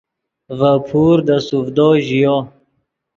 [0.57, 2.37] ڤے پور دے سوڤدو ژیو